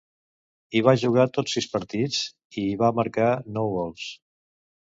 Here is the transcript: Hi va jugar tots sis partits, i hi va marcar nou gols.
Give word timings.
Hi 0.73 0.79
va 0.87 0.93
jugar 1.01 1.25
tots 1.35 1.53
sis 1.57 1.69
partits, 1.75 2.23
i 2.63 2.65
hi 2.71 2.75
va 2.83 2.93
marcar 3.03 3.31
nou 3.59 3.73
gols. 3.79 4.09